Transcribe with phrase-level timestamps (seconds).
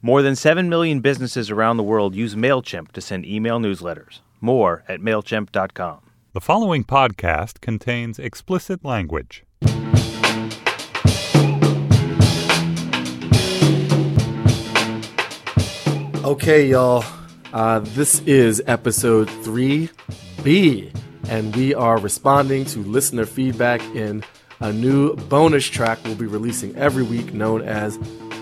[0.00, 4.20] More than 7 million businesses around the world use MailChimp to send email newsletters.
[4.40, 5.98] More at MailChimp.com.
[6.34, 9.42] The following podcast contains explicit language.
[16.24, 17.04] Okay, y'all.
[17.52, 20.94] Uh, this is episode 3B,
[21.28, 24.22] and we are responding to listener feedback in
[24.60, 27.98] a new bonus track we'll be releasing every week known as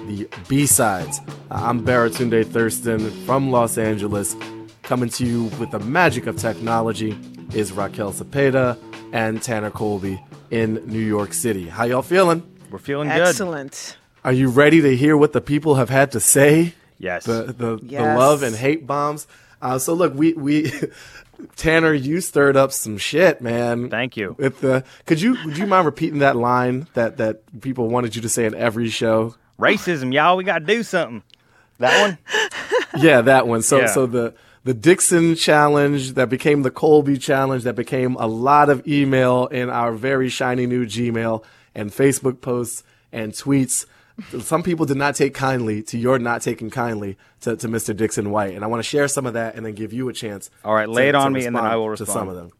[0.06, 1.20] the B Sides.
[1.50, 4.36] Uh, I'm Baratunde Thurston from Los Angeles.
[4.82, 7.18] Coming to you with the magic of technology
[7.52, 8.78] is Raquel Cepeda
[9.12, 11.68] and Tanner Colby in New York City.
[11.68, 12.42] How y'all feeling?
[12.70, 13.20] We're feeling good.
[13.20, 13.96] Excellent.
[14.24, 16.74] Are you ready to hear what the people have had to say?
[16.98, 17.24] Yes.
[17.24, 19.26] the the, the love and hate bombs.
[19.60, 20.70] Uh, so look, we we
[21.56, 23.90] Tanner, you stirred up some shit, man.
[23.90, 24.36] Thank you.
[24.38, 28.22] With the could you would you mind repeating that line that that people wanted you
[28.22, 29.34] to say in every show?
[29.58, 30.36] Racism, y'all.
[30.36, 31.22] We got to do something.
[31.78, 32.18] That one?
[32.98, 33.60] Yeah, that one.
[33.60, 33.86] So Yeah.
[33.88, 34.32] so the
[34.64, 39.68] the Dixon challenge that became the Colby challenge that became a lot of email in
[39.68, 42.82] our very shiny new Gmail and Facebook posts
[43.12, 43.84] and tweets.
[44.40, 47.94] Some people did not take kindly to your not taking kindly to, to Mr.
[47.94, 50.14] Dixon White, and I want to share some of that and then give you a
[50.14, 50.48] chance.
[50.64, 52.06] All right, to- lay it on me and then I will respond.
[52.06, 52.50] to some of them.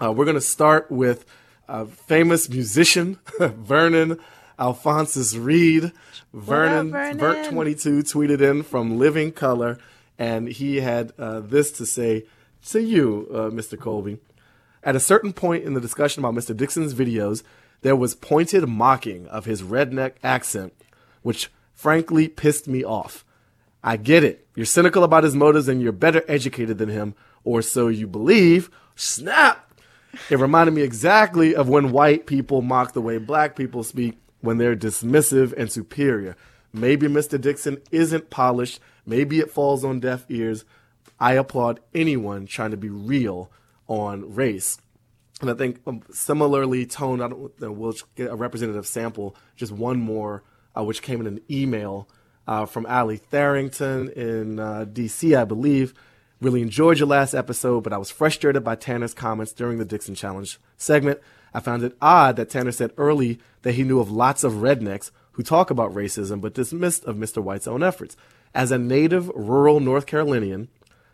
[0.00, 1.24] Uh, we're going to start with
[1.68, 4.20] uh, famous musician Vernon
[4.58, 5.92] Alphonsus Reid.
[6.32, 7.18] Vernon, Vernon?
[7.18, 9.78] Vert22 tweeted in from Living Colour,
[10.18, 12.24] and he had uh, this to say
[12.66, 13.78] to you, uh, Mr.
[13.78, 14.18] Colby.
[14.82, 16.56] At a certain point in the discussion about Mr.
[16.56, 17.42] Dixon's videos,
[17.82, 20.72] there was pointed mocking of his redneck accent,
[21.22, 23.24] which frankly pissed me off.
[23.84, 24.46] I get it.
[24.54, 28.70] You're cynical about his motives and you're better educated than him, or so you believe.
[28.94, 29.72] Snap!
[30.30, 34.58] It reminded me exactly of when white people mock the way black people speak when
[34.58, 36.36] they're dismissive and superior.
[36.72, 37.40] Maybe Mr.
[37.40, 38.80] Dixon isn't polished.
[39.06, 40.64] Maybe it falls on deaf ears.
[41.18, 43.50] I applaud anyone trying to be real
[43.88, 44.78] on race.
[45.40, 50.00] And I think um, similarly toned, I don't, we'll get a representative sample, just one
[50.00, 50.44] more,
[50.76, 52.08] uh, which came in an email
[52.46, 55.94] uh, from Ali Tharrington in uh, DC, I believe.
[56.40, 60.14] Really enjoyed your last episode, but I was frustrated by Tanner's comments during the Dixon
[60.14, 61.20] Challenge segment.
[61.54, 65.10] I found it odd that Tanner said early that he knew of lots of rednecks
[65.32, 67.42] who talk about racism but dismissed of Mr.
[67.42, 68.16] White's own efforts.
[68.54, 70.68] As a native rural North Carolinian,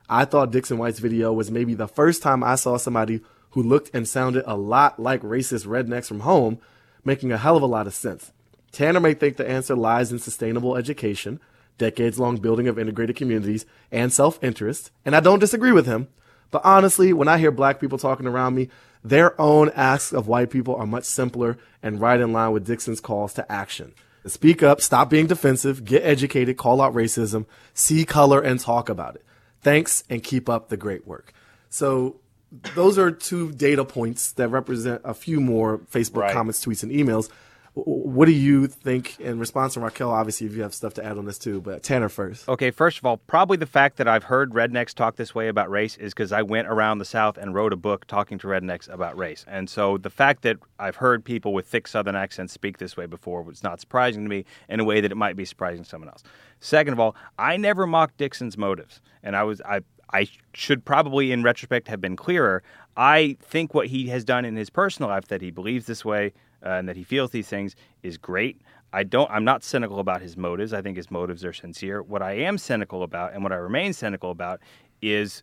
[0.08, 3.20] I thought Dixon White's video was maybe the first time I saw somebody
[3.50, 6.58] who looked and sounded a lot like racist rednecks from home,
[7.04, 8.32] making a hell of a lot of sense.
[8.72, 11.40] Tanner may think the answer lies in sustainable education,
[11.78, 16.08] decades long building of integrated communities, and self interest, and I don't disagree with him.
[16.50, 18.68] But honestly, when I hear black people talking around me,
[19.04, 23.00] their own asks of white people are much simpler and right in line with Dixon's
[23.00, 23.94] calls to action.
[24.26, 29.14] Speak up, stop being defensive, get educated, call out racism, see color, and talk about
[29.14, 29.24] it.
[29.62, 31.32] Thanks, and keep up the great work.
[31.70, 32.16] So,
[32.74, 36.32] those are two data points that represent a few more Facebook Right.
[36.32, 37.28] comments, tweets, and emails.
[37.84, 40.10] What do you think in response to Raquel?
[40.10, 42.48] Obviously, if you have stuff to add on this too, but Tanner first.
[42.48, 45.70] Okay, first of all, probably the fact that I've heard rednecks talk this way about
[45.70, 48.92] race is because I went around the South and wrote a book talking to rednecks
[48.92, 49.44] about race.
[49.46, 53.06] And so the fact that I've heard people with thick Southern accents speak this way
[53.06, 55.88] before was not surprising to me in a way that it might be surprising to
[55.88, 56.22] someone else.
[56.60, 61.32] Second of all, I never mocked Dixon's motives, and I was I I should probably,
[61.32, 62.62] in retrospect, have been clearer.
[62.96, 66.32] I think what he has done in his personal life, that he believes this way
[66.64, 68.60] uh, and that he feels these things, is great.
[68.92, 69.30] I don't.
[69.30, 70.72] I'm not cynical about his motives.
[70.72, 72.02] I think his motives are sincere.
[72.02, 74.60] What I am cynical about, and what I remain cynical about,
[75.02, 75.42] is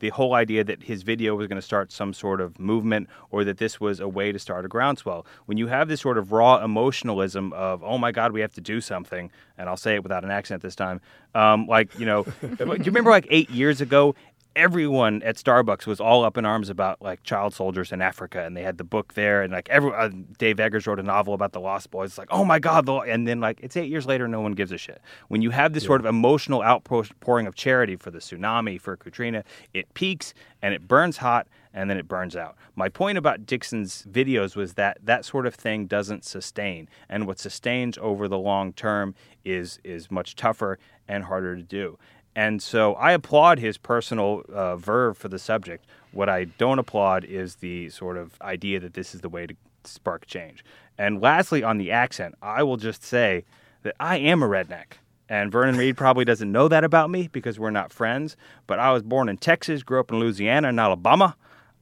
[0.00, 3.42] the whole idea that his video was going to start some sort of movement or
[3.44, 5.24] that this was a way to start a groundswell.
[5.46, 8.60] When you have this sort of raw emotionalism of, oh my God, we have to
[8.60, 11.00] do something, and I'll say it without an accent this time,
[11.34, 14.14] um, like, you know, do you remember like eight years ago?
[14.56, 18.56] Everyone at Starbucks was all up in arms about like child soldiers in Africa, and
[18.56, 21.52] they had the book there, and like every uh, Dave Eggers wrote a novel about
[21.52, 22.10] the Lost Boys.
[22.10, 24.52] It's like, oh my God, the, and then like it's eight years later, no one
[24.52, 25.00] gives a shit.
[25.26, 29.42] When you have this sort of emotional outpouring of charity for the tsunami, for Katrina,
[29.72, 32.56] it peaks and it burns hot, and then it burns out.
[32.76, 37.40] My point about Dixon's videos was that that sort of thing doesn't sustain, and what
[37.40, 40.78] sustains over the long term is is much tougher
[41.08, 41.98] and harder to do.
[42.36, 45.86] And so I applaud his personal uh, verve for the subject.
[46.12, 49.54] What I don't applaud is the sort of idea that this is the way to
[49.84, 50.64] spark change.
[50.98, 53.44] And lastly, on the accent, I will just say
[53.82, 54.94] that I am a redneck.
[55.28, 58.36] And Vernon Reid probably doesn't know that about me because we're not friends.
[58.66, 61.36] But I was born in Texas, grew up in Louisiana and Alabama.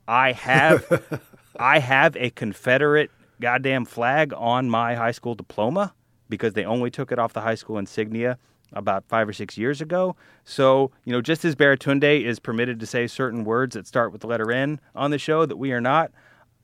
[0.06, 1.20] I have,
[1.58, 3.10] I have a Confederate
[3.40, 5.94] goddamn flag on my high school diploma
[6.28, 8.38] because they only took it off the high school insignia
[8.72, 10.16] about five or six years ago.
[10.44, 14.20] So, you know, just as Baratunde is permitted to say certain words that start with
[14.22, 16.10] the letter N on the show that we are not,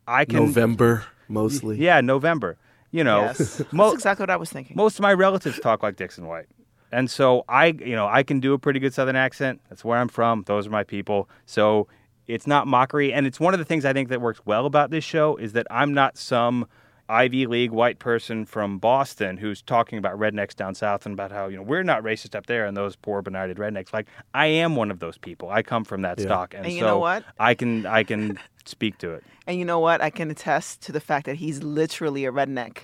[0.06, 0.36] I can.
[0.46, 1.76] November mostly.
[1.78, 2.56] Yeah, November.
[2.90, 3.62] You know, Yes.
[3.72, 4.76] mo- That's exactly what I was thinking.
[4.76, 6.46] most of my relatives talk like Dixon White.
[6.90, 9.60] And so I, you know, I can do a pretty good Southern accent.
[9.68, 10.44] That's where I'm from.
[10.46, 11.28] Those are my people.
[11.44, 11.86] So
[12.26, 13.12] it's not mockery.
[13.12, 15.52] And it's one of the things I think that works well about this show is
[15.52, 16.66] that I'm not some
[17.08, 21.48] Ivy League white person from Boston who's talking about rednecks down south and about how,
[21.48, 23.92] you know, we're not racist up there and those poor benighted rednecks.
[23.92, 25.48] Like I am one of those people.
[25.50, 26.54] I come from that stock.
[26.54, 27.24] And, And you so know what?
[27.38, 29.24] I can I can speak to it.
[29.46, 30.00] and you know what?
[30.02, 32.80] I can attest to the fact that he's literally a redneck.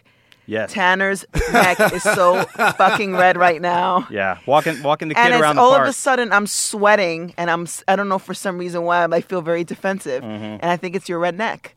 [0.46, 0.72] Yes.
[0.72, 1.24] Tanner's
[1.54, 4.06] neck is so fucking red right now.
[4.10, 4.38] yeah.
[4.46, 5.82] Walking walking the kid and it's around the all park.
[5.84, 9.20] of a sudden I'm sweating and I'm I don't know for some reason why I
[9.20, 10.44] feel very defensive Mm-hmm.
[10.60, 11.74] and I think it's your red neck.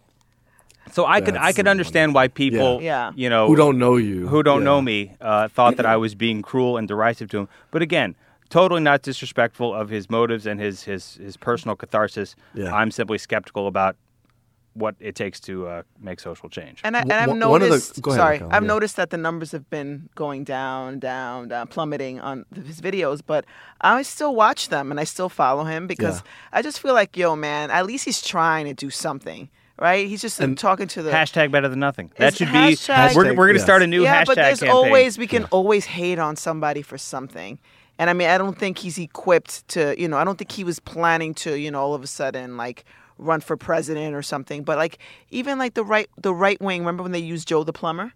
[0.92, 3.12] So I could I could understand why people, Yeah.
[3.16, 4.28] you know, Who don't know you?
[4.28, 4.66] who don't Yeah.
[4.66, 7.48] know me, uh, thought that I was being cruel and derisive to him.
[7.72, 8.16] But again,
[8.50, 12.36] totally not disrespectful of his motives and his his his personal catharsis.
[12.54, 12.74] Yeah.
[12.74, 13.96] I'm simply skeptical about
[14.74, 16.82] what it takes to uh, make social change.
[16.84, 18.68] And, I and I've wh- one of the- noticed, go ahead, sorry, Raquel, I've yeah.
[18.68, 23.44] noticed that the numbers have been going down, down, down, plummeting on his videos, but
[23.82, 26.60] I still watch them and I still follow him because Yeah.
[26.60, 29.50] I just feel like, yo, man, at least he's trying to do something,
[29.80, 30.08] right?
[30.08, 32.12] He's just uh, And talking to the hashtag better than nothing.
[32.18, 33.16] That should hashtag- be.
[33.18, 33.64] We're, we're going to Yes.
[33.64, 34.76] start a new yeah, hashtag but there's campaign.
[34.76, 37.60] always we can always hate on somebody for something.
[38.00, 40.64] And I mean, I don't think he's equipped to, you know, I don't think he
[40.64, 42.86] was planning to, you know, all of a sudden like
[43.18, 44.64] run for president or something.
[44.64, 45.00] But like
[45.32, 48.14] even like the right the right wing, remember when they used Joe the plumber?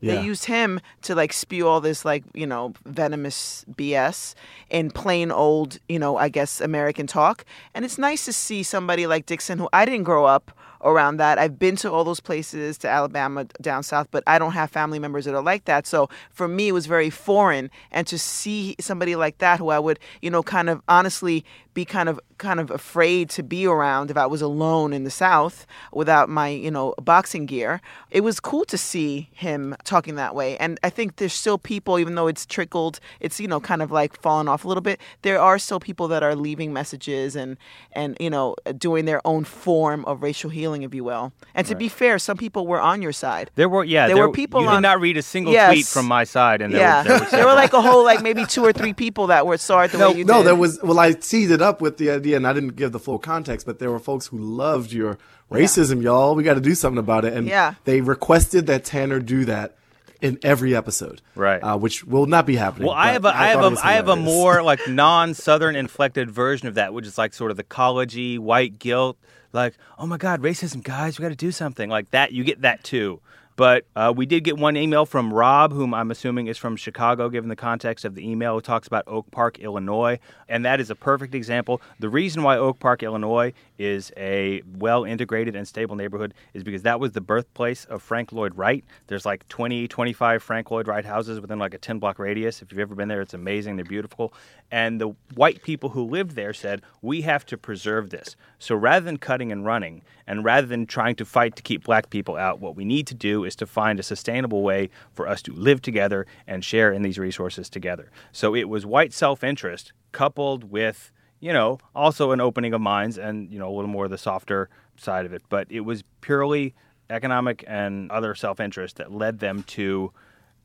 [0.00, 0.16] Yeah.
[0.16, 4.34] They used him to like spew all this like, you know, venomous BS
[4.68, 7.46] in plain old, you know, I guess American talk.
[7.72, 10.52] And it's nice to see somebody like Dixon who I didn't grow up
[10.82, 11.38] around that.
[11.38, 14.98] I've been to all those places to Alabama down south, but I don't have family
[14.98, 15.86] members that are like that.
[15.86, 19.78] So for me it was very foreign and to see somebody like that who I
[19.78, 21.44] would, you know, kind of honestly
[21.76, 25.10] be kind of kind of afraid to be around if I was alone in the
[25.10, 27.80] South without my, you know, boxing gear.
[28.10, 30.56] It was cool to see him talking that way.
[30.58, 33.90] And I think there's still people, even though it's trickled, it's, you know, kind of
[33.90, 37.56] like fallen off a little bit, there are still people that are leaving messages and
[37.92, 41.32] and, you know, doing their own form of racial healing, if you will.
[41.54, 43.50] And to be fair, some people were on your side.
[43.54, 45.72] There were yeah, There were people You on- did not read a single Yes.
[45.72, 47.02] tweet from my side, and there yeah.
[47.02, 49.46] were, there were, there were like a whole like maybe two or three people that
[49.46, 50.46] were sorry the No, way you no, did.
[50.48, 50.78] there was.
[50.82, 53.66] Well, I teed it up with the idea, and I didn't give the full context,
[53.66, 55.18] but there were folks who loved your
[55.50, 56.34] racism, y'all.
[56.34, 57.74] We got to do something about it, and Yeah.
[57.84, 59.76] they requested that Tanner do that
[60.22, 61.58] in every episode, Right.
[61.62, 62.86] Uh, which will not be happening.
[62.88, 65.76] Well, I have a, have thought it was a, I have a more like non-Southern
[65.76, 69.18] inflected version of that, which is like sort of the collegey white guilt,
[69.52, 72.32] like, oh my God, racism, guys, we got to do something like that.
[72.32, 73.20] You get that too.
[73.56, 77.30] But uh, we did get one email from Rob, whom I'm assuming is from Chicago,
[77.30, 78.54] given the context of the email.
[78.54, 80.18] Who talks about Oak Park, Illinois,
[80.48, 81.80] and that is a perfect example.
[81.98, 87.00] The reason why Oak Park, Illinois, is a well-integrated and stable neighborhood is because that
[87.00, 88.84] was the birthplace of Frank Lloyd Wright.
[89.06, 92.60] There's like 20, 25 Frank Lloyd Wright houses within like a 10-block radius.
[92.60, 93.76] If you've ever been there, it's amazing.
[93.76, 94.34] They're beautiful.
[94.70, 99.04] And the white people who lived there said, "We have to preserve this." So rather
[99.04, 102.60] than cutting and running, and rather than trying to fight to keep black people out,
[102.60, 105.80] what we need to do is to find a sustainable way for us to live
[105.80, 108.10] together and share in these resources together.
[108.32, 113.50] So it was white self-interest coupled with, you know, also an opening of minds and,
[113.52, 116.74] you know, a little more of the softer side of it, but it was purely
[117.10, 120.12] economic and other self-interest that led them to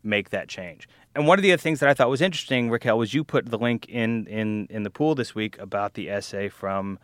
[0.04, 0.88] make that change.
[1.14, 3.46] And one of the other things that I thought was interesting, Raquel, was you put
[3.46, 6.98] the link in in in the pool this week about the essay from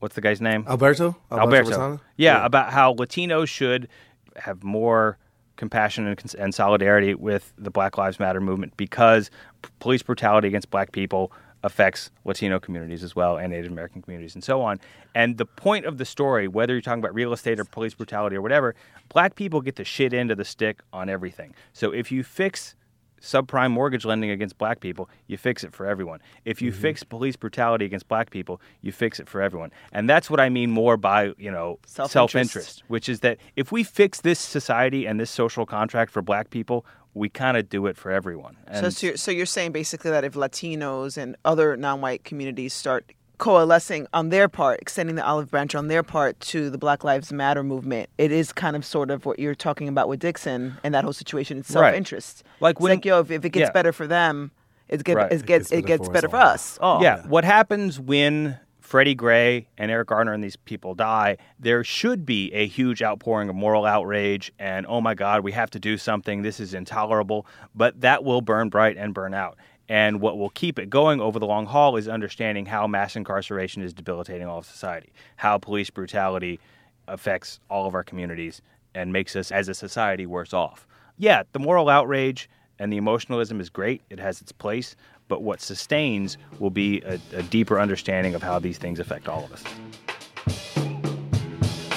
[0.00, 0.64] what's the guy's name?
[0.68, 1.16] Alberto.
[1.30, 1.70] Alberto.
[1.70, 2.00] Rosana?
[2.16, 3.88] Yeah, about how Latinos should
[4.36, 5.16] have more
[5.62, 9.30] compassion and, and solidarity with the Black Lives Matter movement because
[9.62, 11.30] p- police brutality against black people
[11.62, 14.80] affects Latino communities as well and Native American communities and so on.
[15.14, 18.34] And the point of the story, whether you're talking about real estate or police brutality
[18.34, 18.74] or whatever,
[19.08, 21.54] black people get the shit end of the stick on everything.
[21.72, 22.74] So if you fix
[23.22, 26.20] subprime mortgage lending against black people, you fix it for everyone.
[26.44, 26.80] If you mm-hmm.
[26.80, 29.70] fix police brutality against black people, you fix it for everyone.
[29.92, 32.12] And that's what I mean more by, you know, Self-interest.
[32.12, 36.50] self-interest, which is that if we fix this society and this social contract for black
[36.50, 38.56] people, we kind of do it for everyone.
[38.74, 43.12] So, so, you're, so you're saying basically that if Latinos and other non-white communities start
[43.42, 47.32] coalescing on their part, extending the olive branch on their part to the Black Lives
[47.32, 50.94] Matter movement, it is kind of sort of what you're talking about with Dixon and
[50.94, 51.58] that whole situation.
[51.58, 52.44] It's self-interest.
[52.60, 53.72] Like It's when- like yo, if, if it gets yeah.
[53.72, 54.52] better for them,
[54.88, 55.32] it, get, Right.
[55.32, 56.46] it gets it gets better for all.
[56.46, 56.78] us.
[56.80, 57.02] all.
[57.02, 57.28] yeah, oh.
[57.28, 61.36] what happens when Freddie Gray and Eric Garner and these people die?
[61.58, 65.70] There should be a huge outpouring of moral outrage and oh my God, we have
[65.70, 66.42] to do something.
[66.42, 67.46] This is intolerable.
[67.74, 69.58] But that will burn bright and burn out.
[69.92, 73.82] And what will keep it going over the long haul is understanding how mass incarceration
[73.82, 76.60] is debilitating all of society, how police brutality
[77.08, 78.62] affects all of our communities
[78.94, 80.86] and makes us as a society worse off.
[81.18, 84.96] Yeah, the moral outrage and the emotionalism is great, it has its place,
[85.28, 89.44] but what sustains will be a, a deeper understanding of how these things affect all
[89.44, 89.62] of us.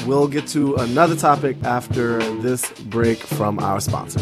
[0.06, 4.20] We'll get to another topic after this break from our sponsor.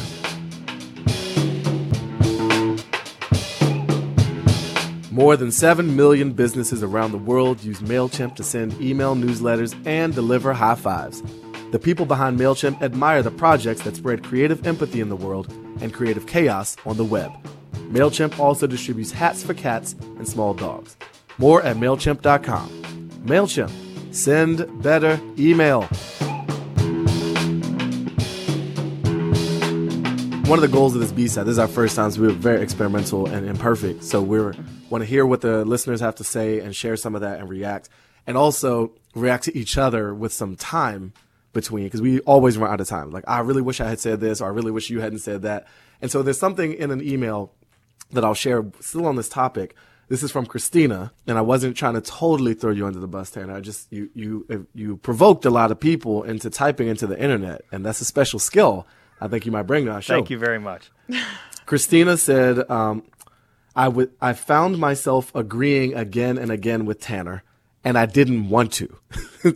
[5.13, 10.11] More than 7 million businesses around the world use MailChimp to send email newsletters and
[10.11, 11.21] deliver high fives.
[11.69, 15.93] The people behind MailChimp admire the projects that spread creative empathy in the world and
[15.93, 17.31] creative chaos on the web.
[17.91, 20.97] MailChimp also distributes hats for cats and small dogs.
[21.37, 22.69] More at MailChimp.com.
[23.23, 24.15] MailChimp.
[24.15, 25.87] Send better email.
[30.47, 32.33] One of the goals of this B-side, this is our first time, so we were
[32.33, 34.03] very experimental and imperfect.
[34.03, 34.39] So we
[34.89, 37.49] want to hear what the listeners have to say and share some of that and
[37.49, 37.87] react.
[38.27, 41.13] And also react to each other with some time
[41.53, 43.09] between, because we always run out of time.
[43.09, 45.43] Like, I really wish I had said this, or I really wish you hadn't said
[45.43, 45.65] that.
[46.01, 47.53] And so there's something in an email
[48.11, 49.75] that I'll share still on this topic.
[50.09, 53.31] This is from Christina, and I wasn't trying to totally throw you under the bus,
[53.31, 53.55] Tanner.
[53.55, 57.63] I just you you you provoked a lot of people into typing into the internet,
[57.71, 58.85] and that's a special skill.
[59.23, 60.15] I think you might bring to our show.
[60.15, 60.91] Thank you very much.
[61.65, 63.03] Christina said, um,
[63.75, 67.43] "I would I found myself agreeing again and again with Tanner,
[67.83, 68.97] and I didn't want to."
[69.43, 69.53] and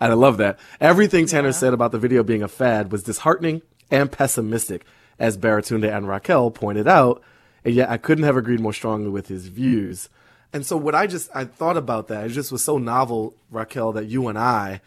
[0.00, 0.58] I love that.
[0.80, 4.84] Everything Tanner said about the video being a fad was disheartening and pessimistic,
[5.18, 7.22] as Baratunde and Raquel pointed out
[7.64, 10.08] and yet I couldn't have agreed more strongly with his views.
[10.52, 13.92] And so what I just I thought about that, it just was so novel, Raquel,
[13.92, 14.80] that you and I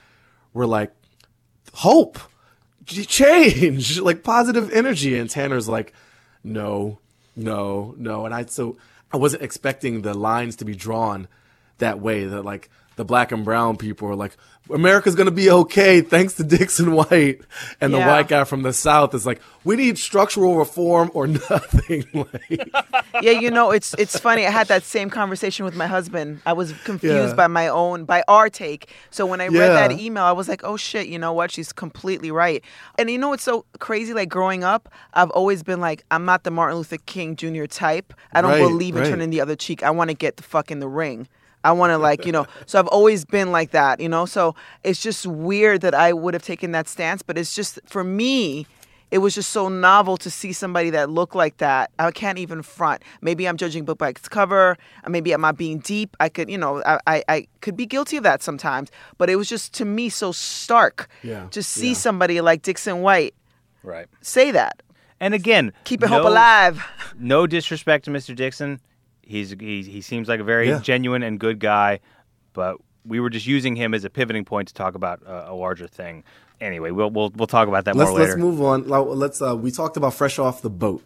[0.53, 0.91] were like,
[1.73, 2.19] hope,
[2.85, 5.17] change, like positive energy.
[5.17, 5.93] And Tanner's like,
[6.43, 6.99] no,
[7.35, 8.25] no, no.
[8.25, 8.77] And I so
[9.11, 11.27] I wasn't expecting the lines to be drawn
[11.77, 12.25] that way.
[12.25, 14.35] That like the black and brown people are like,
[14.71, 17.41] America's going to be okay thanks to Dixon White.
[17.79, 18.07] And the Yeah.
[18.07, 22.05] white guy from the South is like, we need structural reform or nothing.
[22.13, 22.71] like,
[23.21, 24.45] yeah, you know, it's it's funny.
[24.47, 26.41] I had that same conversation with my husband.
[26.47, 27.33] I was confused Yeah.
[27.35, 28.89] by my own by our take.
[29.11, 31.51] So when I read that email, I was like, "Oh shit, you know what?
[31.51, 32.63] She's completely right."
[32.97, 34.13] And you know what's so crazy?
[34.13, 37.65] Like growing up, I've always been like, I'm not the Martin Luther King Jr.
[37.65, 38.13] type.
[38.33, 39.09] I don't Right, believe in right.
[39.09, 39.83] turning the other cheek.
[39.83, 41.27] I want to get the fuck in the ring.
[41.65, 44.25] I want to like, you know, so I've always been like that, you know?
[44.25, 48.03] So it's just weird that I would have taken that stance, but it's just for
[48.03, 48.67] me,
[49.11, 51.91] it was just so novel to see somebody that looked like that.
[51.99, 53.03] I can't even front.
[53.21, 54.77] Maybe I'm judging book by its cover.
[55.03, 56.15] Uh, maybe I'm not being deep.
[56.19, 58.89] I could, you know, I, I, I could be guilty of that sometimes.
[59.17, 61.93] But it was just to me so stark Yeah, to see yeah.
[62.05, 63.35] somebody like Dixon White
[63.83, 64.07] Right.
[64.21, 64.81] say that.
[65.19, 66.83] And again, Keeping no, hope alive.
[67.17, 68.35] No disrespect to Mr.
[68.35, 68.81] Dixon.
[69.25, 70.79] He's he, he seems like a very Yeah.
[70.79, 71.99] genuine and good guy,
[72.53, 75.53] but we were just using him as a pivoting point to talk about uh, a
[75.55, 76.23] larger thing.
[76.61, 78.31] Anyway, we'll we'll we'll talk about that let's more later.
[78.31, 78.87] let's move on.
[78.87, 81.03] Let's uh, we talked about fresh off the boat,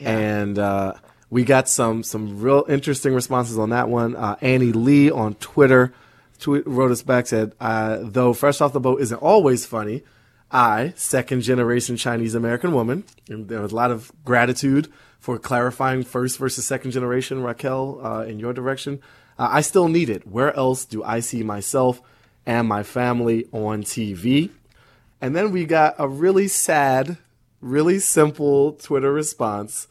[0.00, 0.94] and uh,
[1.30, 4.16] we got some some real interesting responses on that one.
[4.16, 5.92] Uh, Annie Lee on Twitter
[6.38, 10.02] tweet, wrote us back said, uh, "Though fresh off the boat isn't always funny,
[10.50, 13.04] I second generation Chinese American woman.
[13.28, 18.22] And there was a lot of gratitude for clarifying first versus second generation, Raquel, uh,
[18.22, 19.00] in your direction.
[19.38, 20.26] Uh, I still need it.
[20.26, 22.00] Where else do I see myself
[22.46, 24.50] and my family on TV?
[25.20, 27.18] And then we got a really sad,
[27.60, 29.88] really simple Twitter response.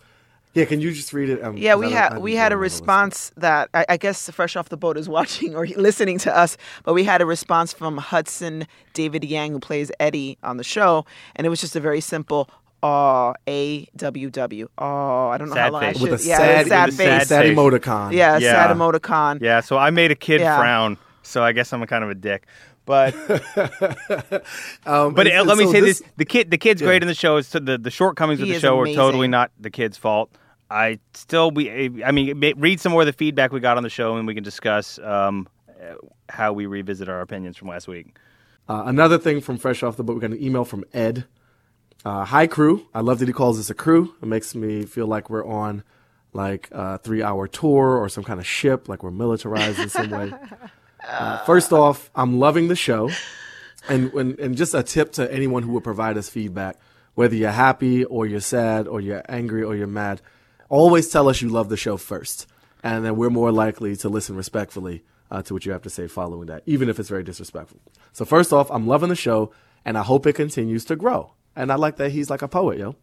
[0.55, 1.43] Yeah, can you just read it?
[1.43, 2.81] Um, Yeah, 'cause we had we had a remember listening.
[2.81, 6.57] response that I, I guess Fresh Off the Boat is watching or listening to us,
[6.83, 11.05] but we had a response from Hudson David Yang, who plays Eddie on the show,
[11.35, 12.49] and it was just a very simple
[12.81, 15.99] "aw A W W." Oh, I don't know Sad how long face.
[15.99, 16.25] I with should.
[16.25, 16.97] a yeah, sad, with a sad face.
[16.97, 18.11] sad sad emoticon.
[18.13, 18.51] Yeah, Yeah.
[18.67, 19.41] sad emoticon.
[19.41, 20.57] yeah, so I made a kid Yeah.
[20.57, 22.45] frown, so I guess I'm a kind of a dick.
[22.85, 23.13] But
[24.85, 27.07] Um, but and- uh, let me so say this: the kid, the kid's great in
[27.07, 27.37] the show.
[27.37, 30.29] It's the the shortcomings of the is show are totally not the kid's fault.
[30.69, 33.89] I still we I mean read some more of the feedback we got on the
[33.89, 35.95] show and we can discuss um, uh,
[36.29, 38.17] how we revisit our opinions from last week.
[38.67, 41.25] Uh, another thing from Fresh Off the Boat, we got an email from Ed.
[42.03, 42.87] Uh, Hi, crew.
[42.93, 44.15] I love that he calls us a crew.
[44.21, 45.83] It makes me feel like we're on
[46.33, 50.09] like a three hour tour or some kind of ship, like we're militarized in some
[50.09, 50.33] way.
[51.07, 53.11] Uh, first off, I'm loving the show.
[53.87, 56.77] And, when, and just a tip to anyone who would provide us feedback,
[57.13, 60.19] whether you're happy or you're sad or you're angry or you're mad,
[60.75, 62.47] always tell us you love the show first.
[62.83, 66.07] And then we're more likely to listen respectfully uh, to what you have to say
[66.07, 67.79] following that, even if it's very disrespectful.
[68.13, 69.51] So, first off, I'm loving the show
[69.83, 71.33] and I hope it continues to grow.
[71.55, 72.95] And I like that he's like a poet, yo.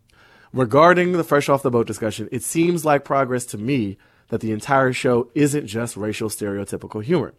[0.53, 3.97] Regarding the fresh off the boat discussion, it seems like progress to me
[4.29, 7.35] that the entire show isn't just racial stereotypical humor.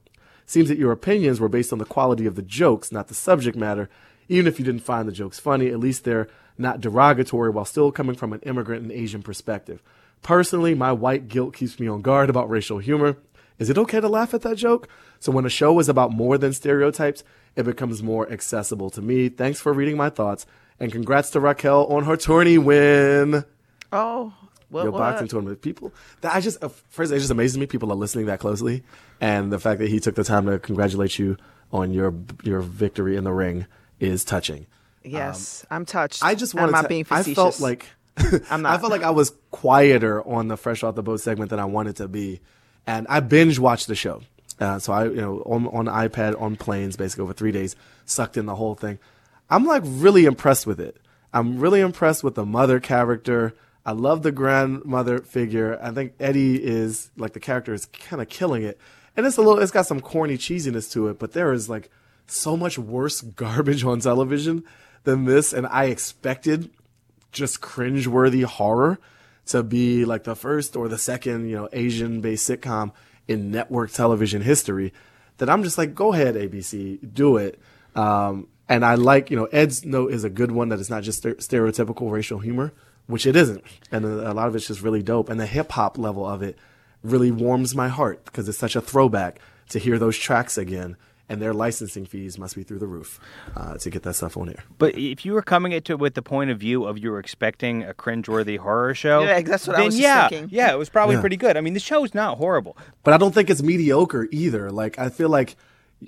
[0.45, 3.55] Seems that your opinions were based on the quality of the jokes, not the subject
[3.55, 3.89] matter.
[4.27, 7.91] Even if you didn't find the jokes funny, at least they're not derogatory while still
[7.91, 9.81] coming from an immigrant and Asian perspective.
[10.23, 13.17] Personally, my white guilt keeps me on guard about racial humor.
[13.59, 14.87] Is it okay to laugh at that joke?
[15.19, 17.23] So when a show is about more than stereotypes,
[17.55, 19.29] it becomes more accessible to me.
[19.29, 20.45] Thanks for reading my thoughts,
[20.79, 23.45] and congrats to Raquel on her tourney win.
[23.91, 24.33] Oh,
[24.69, 24.99] what, Your what?
[24.99, 25.61] boxing tournament.
[25.61, 27.67] People, that I just uh, first it just amazes me.
[27.67, 28.83] People are listening that closely,
[29.21, 31.37] and the fact that he took the time to congratulate you
[31.71, 32.13] on your
[32.43, 33.67] your victory in the ring
[33.99, 34.65] is touching.
[35.03, 36.23] Yes, I'm touched.
[36.23, 36.87] I just I'm wanted not to.
[36.87, 37.35] being I facetious.
[37.35, 37.85] felt like
[38.49, 41.59] I'm I felt like I was quieter on the fresh off the boat segment than
[41.59, 42.41] I wanted to be,
[42.85, 44.21] and I binge watched the show.
[44.59, 48.37] Uh, so I, you know, on on iPad on planes, basically over three days, sucked
[48.37, 48.99] in the whole thing.
[49.49, 50.97] I'm like really impressed with it.
[51.33, 53.53] I'm really impressed with the mother character.
[53.85, 55.77] I love the grandmother figure.
[55.81, 58.79] I think Eddie is like the character is kind of killing it,
[59.17, 59.61] and it's a little.
[59.61, 61.89] It's got some corny cheesiness to it, but there is like
[62.27, 64.63] so much worse garbage on television
[65.03, 66.69] than this, and I expected
[67.33, 68.99] just cringeworthy horror
[69.47, 72.91] to be like the first or the second, you know, Asian based sitcom
[73.27, 74.93] in network television history.
[75.37, 77.59] That I'm just like, go ahead, ABC, do it.
[77.95, 81.03] Um, and I like, you know, Ed's note is a good one that it's not
[81.03, 82.71] just stere- stereotypical racial humor,
[83.07, 83.63] which it isn't.
[83.91, 85.29] And a a lot of it's just really dope.
[85.29, 86.57] And the hip hop level of it
[87.03, 90.95] really warms my heart because it's such a throwback to hear those tracks again.
[91.33, 93.19] And their licensing fees must be through the roof
[93.57, 94.63] uh, to get that stuff on air.
[94.77, 97.17] But if you were coming into it with the point of view of you were
[97.17, 100.49] expecting a cringeworthy horror show, Yeah, that's what I then was just yeah, thinking.
[100.55, 101.21] yeah, it was probably Yeah.
[101.21, 101.57] pretty good.
[101.57, 102.77] I mean, the show's not horrible.
[103.03, 104.71] but I don't think it's mediocre either.
[104.71, 105.55] Like I feel like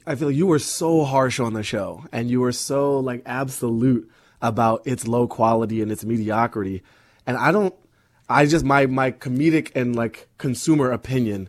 [0.05, 3.23] I feel like you were so harsh on the show and you were so like
[3.25, 4.07] absolute
[4.41, 6.83] about its low quality and its mediocrity.
[7.25, 7.73] And I don't
[8.29, 11.47] I just my my comedic and like consumer opinion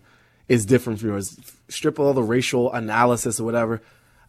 [0.48, 1.36] is different from yours.
[1.68, 3.82] Strip all the racial analysis or whatever.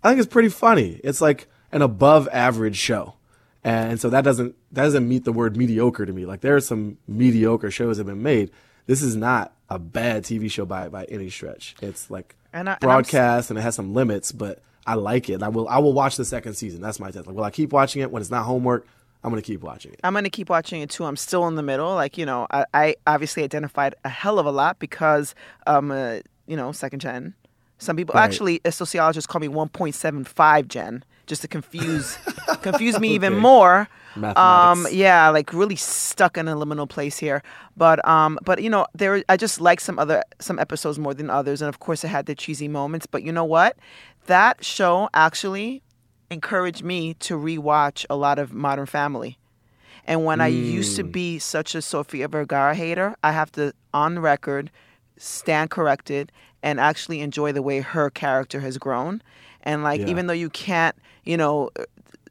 [0.04, 1.00] I think it's pretty funny.
[1.04, 3.16] It's like an above average show.
[3.64, 6.26] And so that doesn't that doesn't meet the word mediocre to me.
[6.26, 8.52] Like there are some mediocre shows that have been made.
[8.86, 11.76] This is not a bad TV show by by any stretch.
[11.82, 15.44] It's like And I- and broadcast and, it has some limits, but I like it.
[15.44, 16.82] I will I will watch the second season.
[16.82, 17.28] That's my test.
[17.28, 18.88] Like, will I keep watching it when it's not homework?
[19.24, 20.00] I'm gonna keep watching it.
[20.04, 21.04] I'm gonna keep watching it too.
[21.04, 21.94] I'm still in the middle.
[21.94, 26.20] Like you know, I, I obviously identified a hell of a lot because um, uh,
[26.48, 27.34] you know, second gen.
[27.78, 28.24] Some people Right.
[28.24, 32.18] actually, a sociologist call me 1.75 gen, just to confuse
[32.62, 33.88] confuse me even more.
[34.36, 37.44] Um, yeah, like really stuck in a liminal place here.
[37.76, 41.30] But um, but you know, there I just like some other some episodes more than
[41.30, 43.06] others, and of course, it had the cheesy moments.
[43.06, 43.78] But you know what?
[44.26, 45.84] That show actually
[46.32, 49.38] encouraged me to rewatch a lot of Modern Family.
[50.06, 54.20] And when I used to be such a Sofia Vergara hater, I have to, on
[54.20, 54.72] record,
[55.18, 56.32] stand corrected
[56.64, 59.22] and actually enjoy the way her character has grown.
[59.64, 60.08] And like, Yeah.
[60.08, 61.70] even though you can't, you know,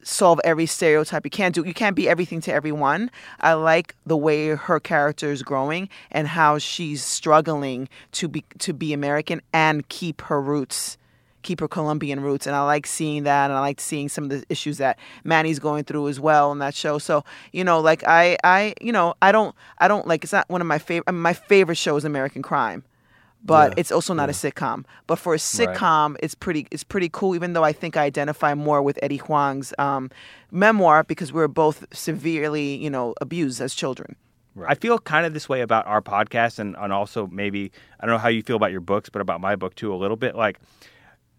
[0.02, 3.10] solve every stereotype, you can't do, you can't be everything to everyone.
[3.40, 8.72] I like the way her character is growing and how she's struggling to be to
[8.72, 10.96] be American and keep her roots
[11.46, 14.30] keep her Colombian roots, and I like seeing that, and I like seeing some of
[14.30, 16.98] the issues that Manny's going through as well in that show.
[16.98, 20.24] So you know, like I, I, you know, I don't, I don't like.
[20.24, 21.04] It's not one of my favorite.
[21.06, 22.82] I mean, my favorite show is American Crime,
[23.44, 24.84] but Yeah, it's also not a sitcom.
[25.06, 27.34] But for a sitcom, it's pretty, it's pretty cool.
[27.34, 30.10] Even though I think I identify more with Eddie Huang's um,
[30.50, 34.16] memoir because we were both severely, you know, abused as children.
[34.66, 38.14] I feel kind of this way about our podcast, and, and also maybe I don't
[38.14, 40.34] know how you feel about your books, but about my book too a little bit.
[40.34, 40.58] Like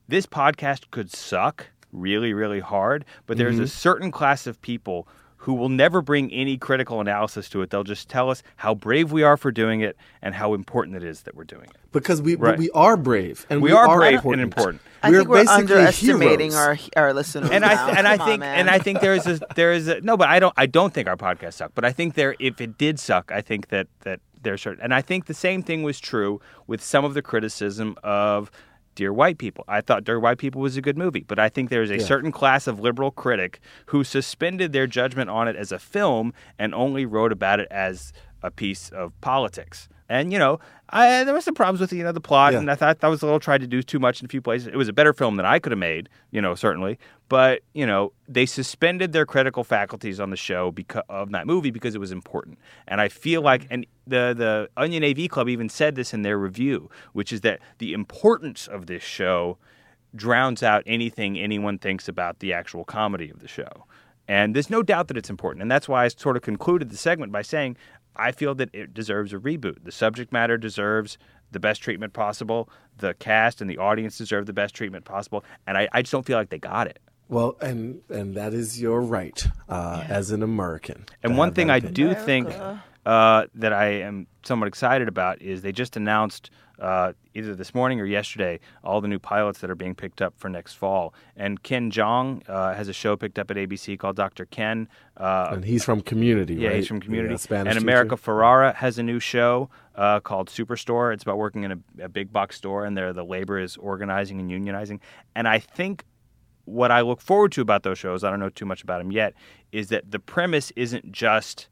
[0.07, 3.67] this podcast could suck really, really hard, but there's a mm-hmm.
[3.67, 5.07] certain class of people
[5.41, 7.69] who will never bring any critical analysis to it.
[7.69, 11.03] They'll just tell us how brave we are for doing it and how important it
[11.03, 11.77] is that we're doing it.
[11.93, 12.57] Because we Right.
[12.57, 14.41] we are brave and We we, are brave and important.
[14.41, 14.81] important.
[15.03, 16.89] I We're think we're underestimating heroes.
[16.95, 17.49] our our listeners.
[17.51, 17.87] and now.
[17.87, 18.59] I and I Come on, think man.
[18.59, 20.93] and I think there is a there is a no, but I don't I don't
[20.93, 21.75] think our podcast sucked.
[21.75, 24.93] But I think there if it did suck, I think that that there's certain and
[24.93, 28.51] I think the same thing was true with some of the criticism of
[28.97, 29.63] Dear White People.
[29.67, 32.31] I thought Dear White People was a good movie, but I think there's a certain
[32.31, 37.05] class of liberal critic who suspended their judgment on it as a film and only
[37.05, 39.87] wrote about it as a piece of politics.
[40.09, 42.59] And you know, I, there were some problems with you know the plot, Yeah.
[42.59, 44.41] and I thought that was a little tried to do too much in a few
[44.41, 44.67] places.
[44.67, 46.97] It was a better film than I could have made, you know, certainly.
[47.29, 51.71] But you know, they suspended their critical faculties on the show because of that movie
[51.71, 52.57] because it was important.
[52.87, 56.37] And I feel like, and the the Onion AV Club even said this in their
[56.37, 59.57] review, which is that the importance of this show
[60.15, 63.85] drowns out anything anyone thinks about the actual comedy of the show.
[64.29, 65.61] And there's no doubt that it's important.
[65.61, 67.77] And that's why I sort of concluded the segment by saying
[68.17, 69.83] I feel that it deserves a reboot.
[69.83, 71.17] The subject matter deserves
[71.51, 72.69] the best treatment possible.
[72.97, 75.43] The cast and the audience deserve the best treatment possible.
[75.65, 76.99] And I, I just don't feel like they got it.
[77.29, 81.05] Well, and and that is your right uh, as an American.
[81.23, 82.49] And one thing I do think
[83.07, 88.01] uh, that I am somewhat excited about is they just announced uh, either this morning
[88.01, 91.13] or yesterday all the new pilots that are being picked up for next fall.
[91.37, 94.45] And Ken Jeong uh, has a show picked up at ABC called Dr.
[94.45, 94.89] Ken.
[95.15, 96.55] Uh, and he's from Community.
[96.55, 96.75] yeah, right?
[96.77, 97.29] he's from Community.
[97.29, 97.85] The, uh, Spanish and teacher.
[97.85, 101.13] America Ferrera has a new show uh, called Superstore.
[101.13, 104.41] It's about working in a, a big box store, and there the labor is organizing
[104.41, 104.99] and unionizing.
[105.33, 106.03] And I think
[106.65, 109.13] what I look forward to about those shows, I don't know too much about them
[109.13, 109.33] yet,
[109.71, 111.69] is that the premise isn't just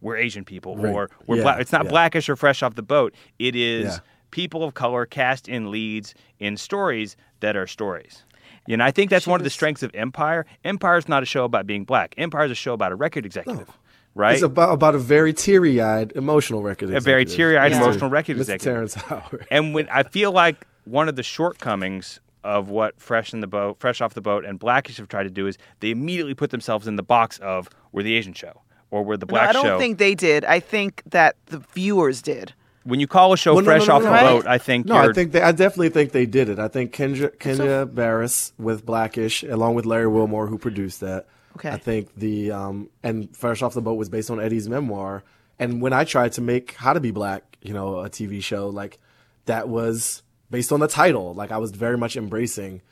[0.00, 0.92] we're Asian people Right.
[0.92, 1.60] or we're Yeah, black.
[1.60, 1.90] It's not yeah.
[1.90, 3.14] blackish or fresh off the boat.
[3.38, 3.98] It is Yeah.
[4.30, 8.24] people of color cast in leads in stories that are stories.
[8.66, 10.44] You know, I think that's She one of the strengths of Empire.
[10.64, 12.14] Empire is not a show about being black.
[12.18, 13.68] Empire is a show about a record executive,
[14.14, 14.34] right?
[14.34, 16.92] It's about about a very teary-eyed, emotional record.
[16.92, 17.72] A very executive.
[17.72, 17.76] Mr.
[17.82, 18.40] emotional record Mr.
[18.40, 18.72] executive.
[18.72, 19.46] Terrence Howard.
[19.50, 23.78] And when I feel like one of the shortcomings of what Fresh in the Boat,
[23.80, 26.86] Fresh Off the Boat, and Blackish have tried to do is they immediately put themselves
[26.86, 29.64] in the box of we're the Asian show or we're the No, black I don't
[29.64, 29.78] show.
[29.78, 30.44] think they did.
[30.44, 32.52] I think that the viewers did.
[32.84, 34.18] when you call a show Well, no, no, Fresh no, Off no, the.
[34.20, 36.58] Boat, I think No, you're I think they, I definitely think they did it.
[36.58, 41.26] I think Kendra Kenya Barris with Blackish, along with Larry Wilmore, who produced that.
[41.56, 41.70] Okay.
[41.70, 45.24] I think the um and Fresh Off the Boat was based on Eddie's memoir.
[45.58, 48.68] And when I tried to make How to Be Black, you know, a TV show,
[48.68, 48.98] like
[49.46, 51.32] that was based on the title.
[51.34, 52.82] Like I was very much embracing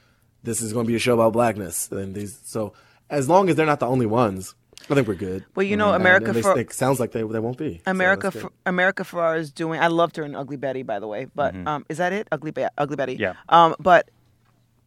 [0.42, 1.90] this is going to be a show about blackness.
[1.92, 2.72] And these so
[3.10, 4.54] as long as they're not the only ones,
[4.90, 5.44] I think we're good.
[5.54, 7.80] Well, you know, And- America and they, for- it sounds like they they won't be.
[7.86, 8.52] America, that's Fer- good.
[8.66, 9.80] America Ferrera is doing.
[9.80, 11.26] I loved her in Ugly Betty, by the way.
[11.34, 12.28] But um, is that it?
[12.32, 13.16] Ugly, Be- Ugly Betty.
[13.16, 13.34] Yeah.
[13.48, 14.10] Um, but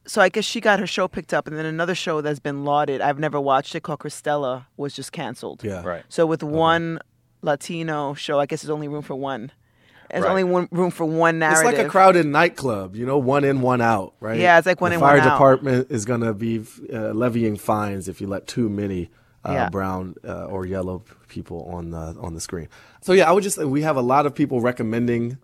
[0.05, 2.63] so I guess she got her show picked up, and then another show that's been
[2.63, 3.01] lauded.
[3.01, 5.63] I've never watched it called Cristela was just canceled.
[5.63, 5.83] Yeah.
[5.83, 6.03] right.
[6.09, 6.99] So with one
[7.41, 9.51] Latino show, I guess there's only room for one.
[10.09, 10.29] There's Right.
[10.29, 11.67] only one room for one narrative.
[11.69, 14.39] It's like a crowded nightclub, you know, one in, one out, right?
[14.39, 15.33] Yeah, it's like one the in, fire one out.
[15.33, 19.09] department is going to be uh, levying fines if you let too many
[19.45, 19.69] uh, Yeah.
[19.69, 22.67] brown uh, or yellow people on the on the screen.
[23.01, 25.37] So yeah, I would just we have a lot of people recommending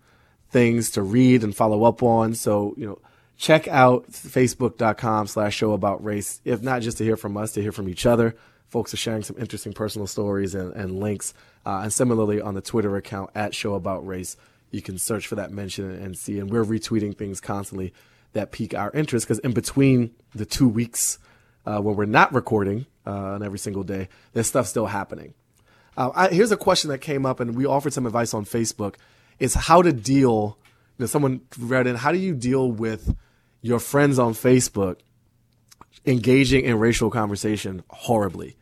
[0.50, 2.34] things to read and follow up on.
[2.34, 2.98] So you know,
[3.36, 6.40] check out facebook.com slash show about race.
[6.44, 8.34] If not just to hear from us, to hear from each other.
[8.68, 11.32] Folks are sharing some interesting personal stories and, and links.
[11.64, 14.36] Uh, and similarly on the Twitter account at show about race,
[14.70, 16.40] you can search for that mention and see.
[16.40, 17.92] And we're retweeting things constantly
[18.32, 21.18] that pique our interest because in between the two weeks
[21.66, 25.34] uh, when we're not recording uh, on every single day, there's stuff still happening.
[25.96, 28.96] Uh, I, here's a question that came up, and we offered some advice on Facebook:
[29.38, 30.58] is how to deal.
[30.98, 33.16] You know, someone read in, how do you deal with
[33.62, 35.00] your friends on Facebook
[36.06, 38.56] engaging in racial conversation horribly?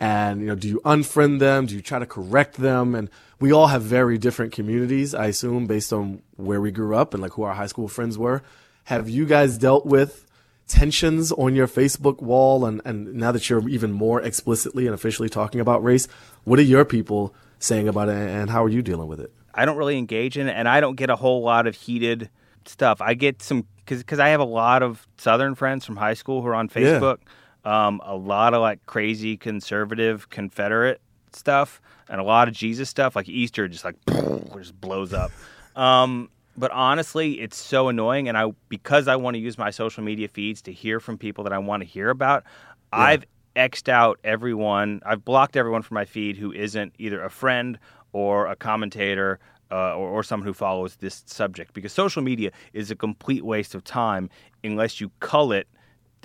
[0.00, 1.66] And you know, do you unfriend them?
[1.66, 2.94] Do you try to correct them?
[2.94, 7.14] And we all have very different communities, I assume, based on where we grew up
[7.14, 8.42] and like who our high school friends were.
[8.84, 10.26] Have you guys dealt with
[10.66, 12.64] tensions on your Facebook wall?
[12.64, 16.08] And, and now that you're even more explicitly and officially talking about race,
[16.44, 19.32] what are your people saying about it, and how are you dealing with it?
[19.54, 22.28] I don't really engage in it, and I don't get a whole lot of heated
[22.66, 23.00] stuff.
[23.00, 26.48] I get some because I have a lot of Southern friends from high school who
[26.48, 26.98] are on Yeah.
[26.98, 27.18] Facebook.
[27.64, 31.00] Um, a lot of like crazy conservative Confederate
[31.32, 33.14] stuff, and a lot of Jesus stuff.
[33.16, 33.96] Like Easter, just like
[34.56, 35.30] just blows up.
[35.76, 40.02] Um, but honestly, it's so annoying, and I because I want to use my social
[40.02, 42.44] media feeds to hear from people that I want to hear about.
[42.92, 43.24] I've
[43.56, 45.00] xed out everyone.
[45.04, 47.78] I've blocked everyone from my feed who isn't either a friend
[48.12, 49.40] or a commentator
[49.70, 53.74] uh, or, or someone who follows this subject because social media is a complete waste
[53.74, 54.30] of time
[54.62, 55.66] unless you cull it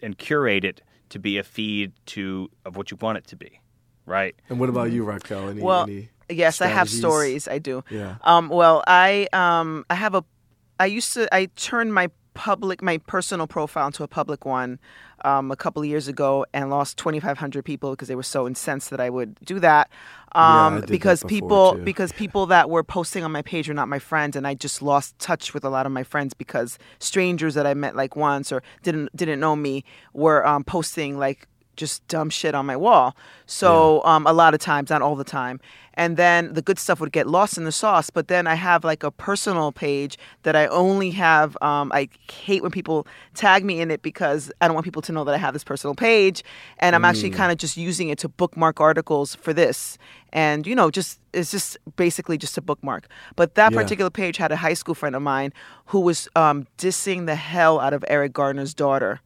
[0.03, 3.59] and curate it to be a feed to of what you want it to be,
[4.05, 4.35] right?
[4.49, 5.49] And what about you, Raquel?
[5.49, 5.61] Any.
[5.61, 7.47] Well, any yes, I have stories.
[7.47, 7.83] I do.
[7.89, 8.15] Yeah.
[8.21, 10.23] Um, well, I um, I have a.
[10.79, 11.33] I used to.
[11.33, 14.79] I turned my public, my personal profile into a public one
[15.25, 18.89] um, a couple of years ago, and lost 2,500 people because they were so incensed
[18.91, 19.89] that I would do that.
[20.31, 21.83] I Um, that because before, people, too.
[21.83, 24.81] because people that were posting on my page were not my friends, and I just
[24.81, 28.51] lost touch with a lot of my friends because strangers that I met like once
[28.51, 31.47] or didn't didn't know me were um, posting like
[31.79, 33.15] just dumb shit on my wall.
[33.45, 35.59] So um, a lot of times, not all the time.
[35.95, 38.09] And then the good stuff would get lost in the sauce.
[38.09, 41.57] But then I have like a personal page that I only have.
[41.61, 45.11] Um, I hate when people tag me in it because I don't want people to
[45.11, 46.43] know that I have this personal page.
[46.77, 49.97] And I'm actually kind of just using it to bookmark articles for this.
[50.31, 53.07] And you know, just it's just basically just a bookmark.
[53.35, 53.79] But that Yeah.
[53.81, 55.51] particular page had a high school friend of mine
[55.87, 59.19] who was um, dissing the hell out of Eric Gardner's daughter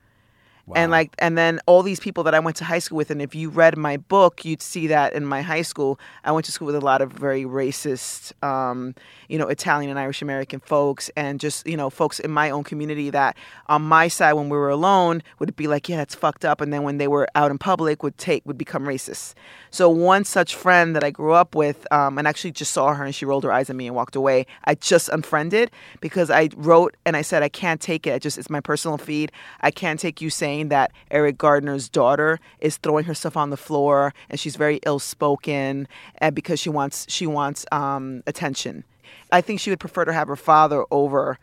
[0.76, 3.22] And like, and then all these people that I went to high school with, and
[3.22, 6.54] if you read my book, you'd see that in my high school, I went to
[6.54, 8.96] school with a lot of very racist, um,
[9.28, 12.64] you know, Italian and Irish American folks, and just you know, folks in my own
[12.64, 13.36] community that
[13.68, 16.72] on my side, when we were alone, would be like, yeah, that's fucked up, and
[16.72, 19.34] then when they were out in public, would take would become racist.
[19.70, 23.04] So one such friend that I grew up with, um, and actually just saw her,
[23.04, 24.46] and she rolled her eyes at me and walked away.
[24.64, 28.14] I just unfriended because I wrote and I said I can't take it.
[28.14, 29.30] I just it's my personal feed.
[29.60, 34.14] I can't take you saying that Eric Gardner's daughter is throwing herself on the floor
[34.30, 35.88] and she's very ill spoken
[36.20, 38.84] and because she wants she wants um, attention.
[39.32, 41.40] I think she would prefer to have her father over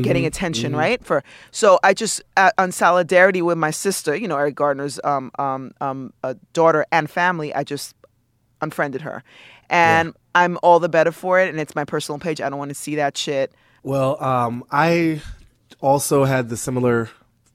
[0.00, 1.04] getting attention, right?
[1.04, 5.30] For so I just uh, on solidarity with my sister, you know, Eric Gardner's um,
[5.38, 7.54] um, um, uh, daughter and family.
[7.54, 7.94] I just
[8.62, 9.22] unfriended her,
[9.68, 11.48] and I'm all the better for it.
[11.48, 12.40] And it's my personal page.
[12.40, 13.52] I don't want to see that shit.
[13.82, 15.20] Well, um, I
[15.80, 17.10] also had the similar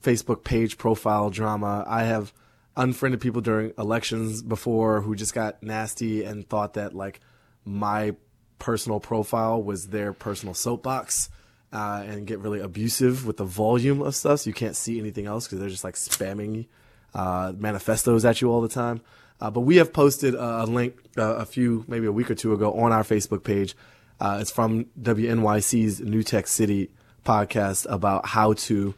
[0.08, 1.84] Facebook page profile drama.
[1.86, 2.32] I have
[2.78, 7.20] unfriended people during elections before who just got nasty and thought that like
[7.66, 8.16] my
[8.58, 11.30] personal profile was their personal soapbox
[11.74, 14.40] uh, and get really abusive with the volume of stuff.
[14.42, 16.68] So you can't see anything else because they're just like spamming
[17.14, 19.02] uh, manifestos at you all the time.
[19.42, 22.54] Uh, but we have posted a link uh, a few, maybe a week or two
[22.54, 23.76] ago on our Facebook page.
[24.22, 26.92] Uh, it's from WNYC's New Tech City
[27.26, 28.96] podcast about how to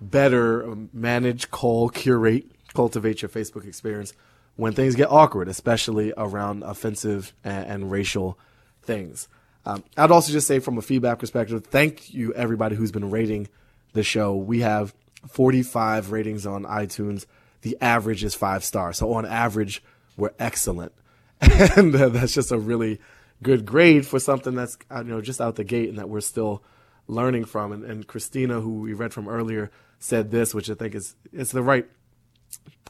[0.00, 4.12] better manage, call, curate, cultivate your Facebook experience
[4.56, 8.38] when things get awkward, especially around offensive and, and racial
[8.82, 9.28] things.
[9.64, 13.48] Um, I'd also just say, from a feedback perspective, thank you everybody who's been rating
[13.92, 14.34] the show.
[14.34, 14.94] We have
[15.28, 17.26] 45 ratings on iTunes.
[17.62, 18.98] The average is five stars.
[18.98, 19.82] So on average,
[20.16, 20.92] we're excellent,
[21.40, 23.00] and uh, that's just a really
[23.42, 26.20] good grade for something that's uh, you know just out the gate and that we're
[26.20, 26.62] still
[27.06, 27.72] learning from.
[27.72, 31.52] And, and Christina, who we read from earlier, said this, which I think is it's
[31.52, 31.86] the right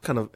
[0.03, 0.31] kind of.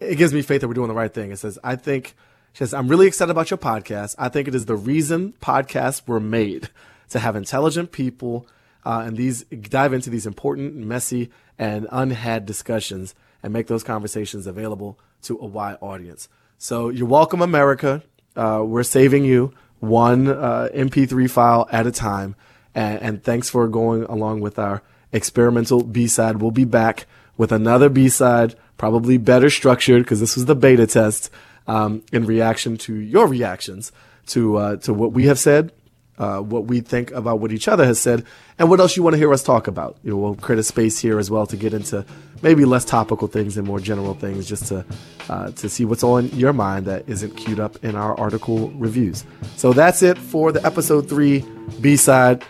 [0.00, 1.30] It gives me faith that we're doing the right thing.
[1.32, 2.14] It says, "I think."
[2.52, 4.14] She says, "I'm really excited about your podcast.
[4.18, 6.68] I think it is the reason podcasts were made
[7.10, 8.46] to have intelligent people."
[8.84, 14.46] Uh, and these dive into these important, messy, and unhad discussions and make those conversations
[14.46, 16.28] available to a wide audience.
[16.58, 18.02] So you're welcome, America.
[18.36, 22.36] Uh, we're saving you one uh, MP3 file at a time.
[22.74, 26.40] And, and thanks for going along with our experimental B side.
[26.40, 30.86] We'll be back with another B side, probably better structured because this was the beta
[30.86, 31.30] test
[31.66, 33.92] um, in reaction to your reactions
[34.26, 35.72] to uh, to what we have said,
[36.18, 38.24] uh, what we think about what each other has said,
[38.58, 39.96] and what else you want to hear us talk about.
[40.02, 42.04] You know, we'll create a space here as well to get into
[42.42, 44.84] maybe less topical things and more general things, just to
[45.28, 49.24] uh, to see what's on your mind that isn't queued up in our article reviews.
[49.56, 51.44] So that's it for the episode three
[51.80, 52.44] B side.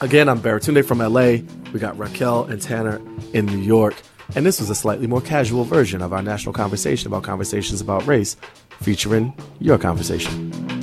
[0.00, 1.44] Again, I'm Baratunde from LA.
[1.72, 3.00] We got Raquel and Tanner
[3.32, 3.94] in New York.
[4.34, 8.06] And this was a slightly more casual version of our national conversation about conversations about
[8.06, 8.36] race,
[8.80, 10.79] featuring your conversation.